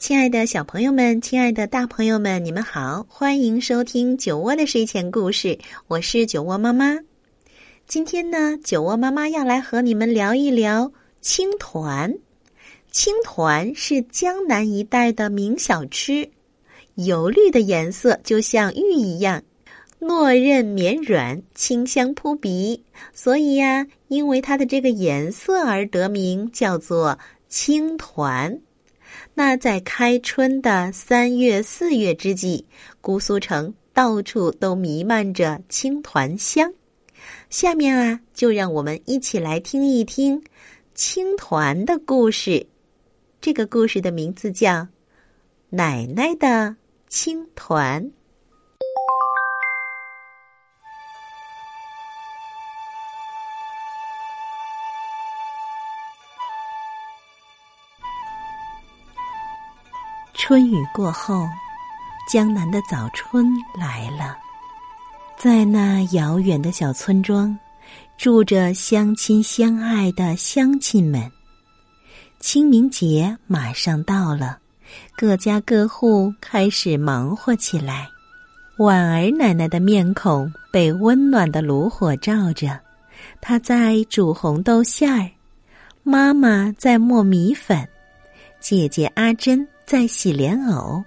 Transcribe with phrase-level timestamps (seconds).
[0.00, 5.58] 亲爱的小朋友们，亲爱的大朋友们，你们好，欢迎收听酒窝的睡前故事，
[5.88, 6.98] 我是酒窝妈妈。
[7.86, 12.14] 今天呢，酒窝妈妈要来和你们聊一聊青团。
[12.90, 16.30] 青团是江南一带的名小吃，
[16.94, 19.42] 油绿的颜色就像玉一样，
[20.00, 22.82] 糯韧绵软，清香扑鼻，
[23.12, 27.18] 所以呀，因为它的这个颜色而得名，叫做
[27.50, 28.58] 青团。
[29.42, 32.62] 那在开春的三月、四月之际，
[33.00, 36.70] 姑苏城到处都弥漫着青团香。
[37.48, 40.44] 下面啊，就让我们一起来听一听
[40.94, 42.66] 青团的故事。
[43.40, 44.72] 这个故事的名字叫
[45.70, 46.76] 《奶奶的
[47.08, 48.04] 青团》。
[60.50, 61.46] 春雨过后，
[62.28, 64.36] 江南的早春来了。
[65.38, 67.56] 在那遥远的小村庄，
[68.18, 71.30] 住着相亲相爱的乡亲们。
[72.40, 74.58] 清明节马上到了，
[75.16, 78.08] 各家各户开始忙活起来。
[78.78, 82.76] 婉儿奶奶的面孔被温暖的炉火照着，
[83.40, 85.30] 她在煮红豆馅儿，
[86.02, 87.88] 妈妈在磨米粉，
[88.58, 91.02] 姐姐阿珍在洗莲藕，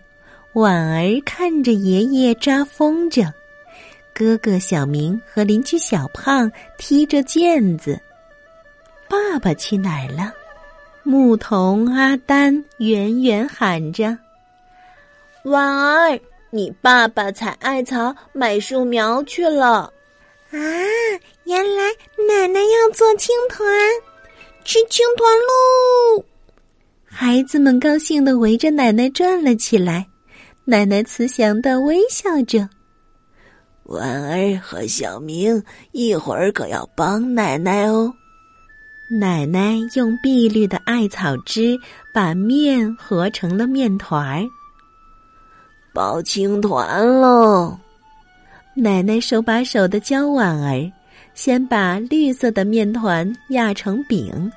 [0.52, 3.31] 婉儿看着爷爷扎风筝，
[4.13, 7.97] 哥哥小明和邻居小胖踢着毽子。
[9.08, 10.34] 爸爸去哪儿了？
[11.03, 14.18] 牧童阿丹远远喊着
[15.47, 16.19] ：“婉儿，
[16.50, 19.94] 你爸爸采艾草、买树苗去了。
[20.52, 20.59] 啊，
[21.46, 21.84] 原来
[22.28, 23.66] 奶奶要做青团，
[24.66, 26.25] 吃青团喽！
[27.16, 30.07] 孩子们高兴的围着奶奶转了起来。
[30.66, 32.68] 奶奶慈祥的微笑着
[33.85, 38.12] ：“婉儿和小明一会儿可要帮奶奶哦。”
[39.19, 41.78] 奶奶用碧绿的艾草汁
[42.13, 44.44] 把面和成了面团儿，
[45.94, 47.78] 包青团喽！
[48.75, 50.91] 奶奶手把手的教婉儿，
[51.35, 54.52] 先把绿色的面团压成饼，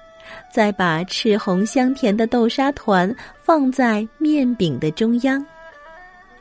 [0.56, 5.44] 再把赤红香甜的豆沙团放在面饼的中央，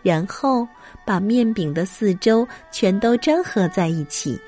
[0.01, 0.65] 然后
[1.03, 4.39] 把面饼的四周全都粘合在一起，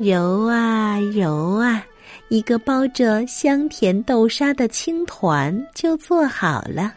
[0.00, 1.80] 揉啊揉啊。
[2.28, 6.92] 一个包着香甜豆沙的青团就做好了。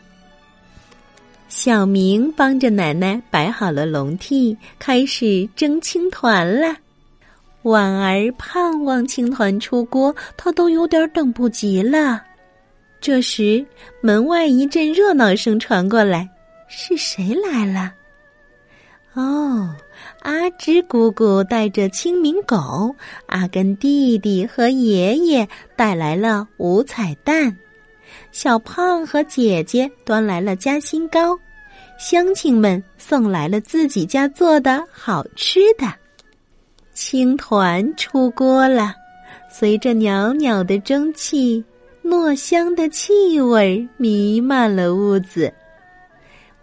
[1.50, 6.76] 小明帮着奶奶摆好了笼屉，开始蒸青团了。
[7.64, 12.22] 婉儿盼望青团出锅，她都有点等不及了。
[13.00, 13.66] 这时，
[14.02, 16.30] 门外一阵热闹声传过来，
[16.68, 17.94] 是谁来了？
[19.14, 19.76] 哦。
[20.22, 22.96] 阿芝姑姑带着清明狗，
[23.28, 27.56] 阿根弟弟和爷爷带来了五彩蛋，
[28.32, 31.38] 小胖和姐姐端来了夹心糕，
[32.00, 36.01] 乡亲们送来了自己家做的好吃的。
[36.94, 38.94] 青团出锅了，
[39.50, 41.64] 随着袅袅的蒸汽，
[42.04, 45.52] 糯香的气味弥漫了屋子。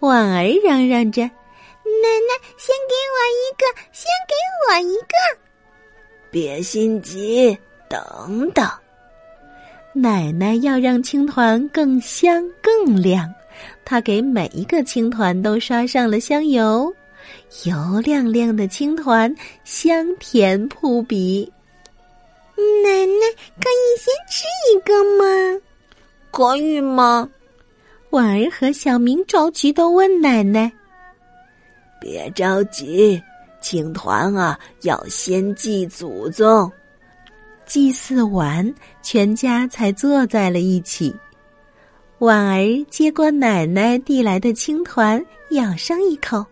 [0.01, 1.23] 婉儿嚷嚷着。
[1.23, 4.35] 奶奶，先给我一个，先给
[4.69, 5.41] 我一个。
[6.31, 7.57] 别心急，
[7.89, 8.69] 等等。
[9.95, 13.33] 奶奶要让青团更香更亮，
[13.87, 16.95] 她给每一个青团都刷上了香油，
[17.65, 19.35] 油亮亮的青团
[19.65, 21.51] 香甜扑鼻。
[22.85, 23.27] 奶奶，
[23.61, 25.61] 可以先吃一个吗？
[26.31, 27.29] 可以吗？
[28.11, 30.71] 婉儿和小明着急的问奶奶。
[32.01, 33.21] 别着急，
[33.61, 36.71] 青团啊，要先祭祖宗。
[37.65, 38.73] 祭祀完，
[39.03, 41.15] 全家才坐在了一起。
[42.19, 46.45] 婉儿接过奶奶递来的青团，咬上一口，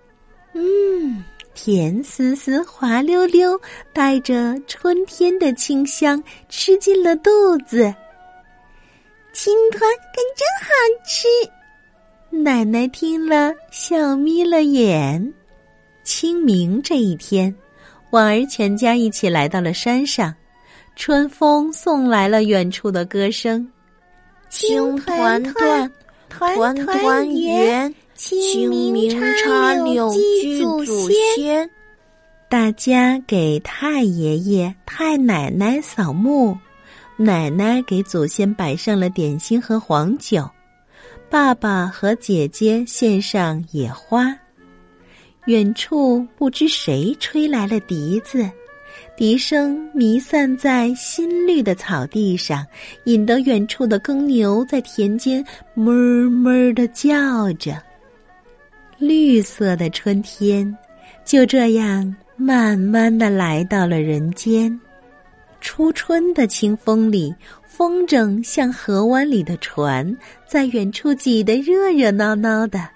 [0.59, 1.23] 嗯，
[1.55, 3.61] 甜丝丝、滑溜溜，
[3.93, 7.95] 带着春天的清香，吃进了肚子。
[9.35, 10.71] 青团可真好
[11.07, 11.29] 吃。
[12.31, 15.35] 奶奶听了，笑眯了眼。
[16.03, 17.55] 清明这一天，
[18.11, 20.35] 婉儿全家一起来到了山上，
[20.95, 23.71] 春风送来了远处的歌声。
[24.49, 25.93] 青团团，
[26.31, 31.69] 团团圆，清明插柳祭祖先。
[32.49, 36.57] 大家给太爷爷、太奶奶扫墓，
[37.17, 40.49] 奶奶给祖先摆上了点心和黄酒，
[41.29, 44.35] 爸爸和姐姐献上野花。
[45.47, 48.49] 远处不知谁吹来了笛子，
[49.17, 52.65] 笛声弥散在新绿的草地上，
[53.05, 57.81] 引得远处的耕牛在田间哞哞的叫着。
[58.99, 60.77] 绿色的春天，
[61.25, 62.15] 就这样。
[62.39, 64.79] 慢慢的来到了人间，
[65.59, 67.35] 初春的清风里，
[67.67, 70.15] 风筝像河湾里的船，
[70.47, 72.87] 在远处挤得热热闹闹的。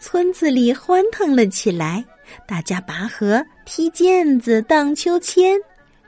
[0.00, 2.02] 村子里欢腾了起来，
[2.48, 5.60] 大家拔河、踢毽子、荡秋千。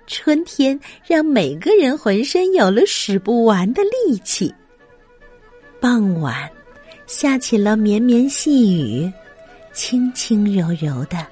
[0.07, 4.51] 春天让每个人浑身有了使不完的力气。
[5.79, 6.51] 傍晚，
[7.07, 9.13] 下起了绵绵细雨，
[9.79, 11.25] 轻轻柔柔的。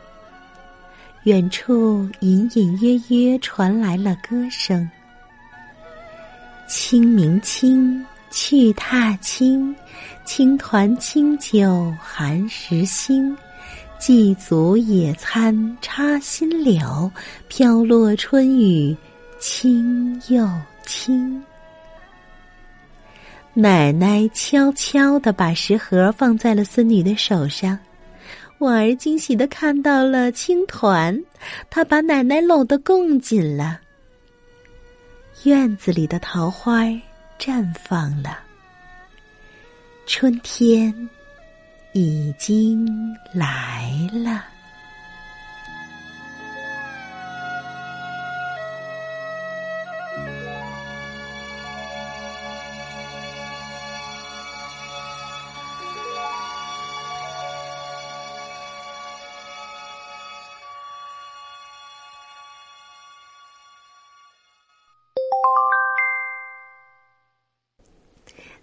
[1.25, 4.89] 远处隐隐约约传来了歌声
[6.69, 9.75] ：“清明清，去踏青，
[10.25, 13.37] 青团清酒寒食新，
[13.99, 17.11] 祭祖野餐插新柳，
[17.49, 18.97] 飘落春雨
[19.41, 20.49] 清又
[20.85, 21.43] 清。”
[23.55, 27.77] 奶奶悄悄地把食盒放在了孙女的手上。
[28.59, 31.23] 婉儿惊喜的看到了青团，
[31.69, 33.81] 她把奶奶搂得更紧了。
[35.45, 36.85] 院子里的桃花
[37.39, 38.39] 绽放了，
[40.07, 40.93] 春天
[41.93, 42.89] 已经
[43.33, 44.56] 来了。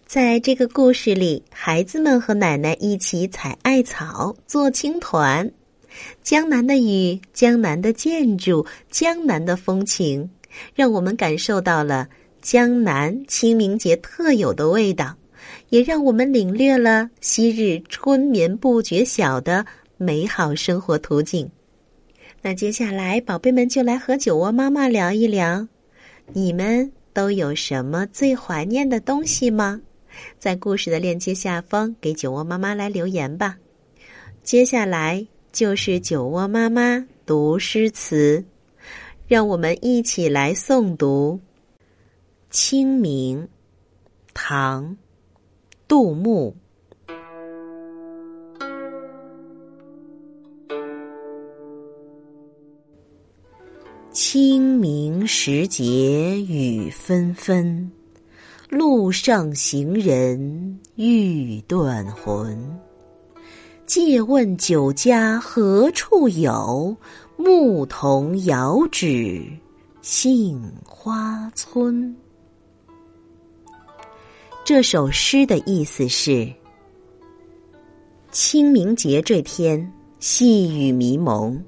[0.05, 5.50] 在这个故事里，孩子们和奶奶一起采艾草、做青团。
[6.21, 10.29] 江南的雨、江南的建筑、江南的风情，
[10.75, 12.07] 让我们感受到了
[12.41, 15.15] 江南清明节特有的味道，
[15.69, 19.65] 也让我们领略了昔日春眠不觉晓的
[19.97, 21.49] 美好生活图景。
[22.41, 25.67] 那接下来，宝贝们就来和酒窝妈妈聊一聊，
[26.33, 29.81] 你们都有什么最怀念的东西吗？
[30.38, 33.57] 在故事的链接下方给酒窝妈妈来留言吧。
[34.44, 38.44] 接下来就是酒窝妈妈读诗词，
[39.27, 41.39] 让我们一起来诵读
[42.50, 43.44] 《清明》，
[44.33, 44.92] 唐·
[45.88, 46.56] 杜牧。
[54.12, 58.02] 清明时节雨纷纷。
[58.73, 62.57] 路上行人欲断魂。
[63.85, 66.97] 借问酒家何处有？
[67.37, 69.45] 牧童遥指
[70.01, 72.15] 杏花村。
[74.65, 76.51] 这首诗的意思是：
[78.31, 81.63] 清明节这天，细雨迷蒙，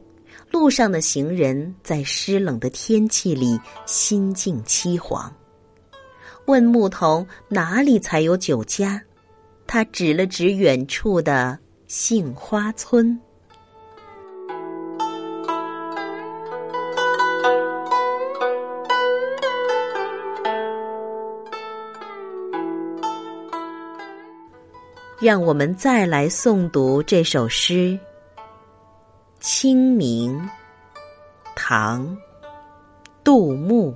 [0.50, 5.30] 路上的行人在湿冷的天气里心境凄惶。
[6.46, 9.02] 问牧童哪里才有酒家？
[9.66, 13.20] 他指了指远处的杏花村。
[25.20, 27.98] 让我们再来诵读这首诗
[29.40, 30.40] 《清明》，
[31.56, 32.06] 唐·
[33.24, 33.96] 杜牧。